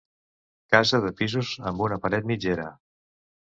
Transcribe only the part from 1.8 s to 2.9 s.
una paret mitgera.